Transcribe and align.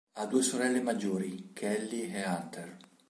Ha 0.13 0.25
due 0.25 0.41
sorelle 0.41 0.81
maggiori, 0.81 1.51
Kelly 1.53 2.11
e 2.11 2.23
Hunter. 2.27 2.75